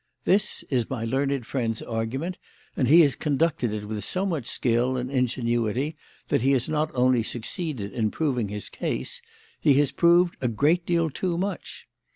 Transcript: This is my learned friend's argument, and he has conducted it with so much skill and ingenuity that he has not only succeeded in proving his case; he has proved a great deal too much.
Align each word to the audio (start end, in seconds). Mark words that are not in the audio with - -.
This 0.25 0.63
is 0.71 0.89
my 0.89 1.05
learned 1.05 1.45
friend's 1.45 1.79
argument, 1.83 2.39
and 2.75 2.87
he 2.87 3.01
has 3.01 3.15
conducted 3.15 3.71
it 3.71 3.85
with 3.85 4.03
so 4.03 4.25
much 4.25 4.47
skill 4.47 4.97
and 4.97 5.11
ingenuity 5.11 5.95
that 6.29 6.41
he 6.41 6.53
has 6.53 6.67
not 6.67 6.89
only 6.95 7.21
succeeded 7.21 7.93
in 7.93 8.09
proving 8.09 8.47
his 8.47 8.67
case; 8.67 9.21
he 9.59 9.75
has 9.75 9.91
proved 9.91 10.37
a 10.41 10.47
great 10.47 10.87
deal 10.87 11.11
too 11.11 11.37
much. 11.37 11.87